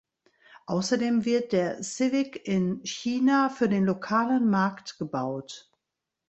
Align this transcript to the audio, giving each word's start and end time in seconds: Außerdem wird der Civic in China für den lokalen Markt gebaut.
Außerdem 0.65 1.25
wird 1.25 1.51
der 1.51 1.83
Civic 1.83 2.47
in 2.47 2.83
China 2.83 3.49
für 3.49 3.69
den 3.69 3.85
lokalen 3.85 4.49
Markt 4.49 4.97
gebaut. 4.97 5.71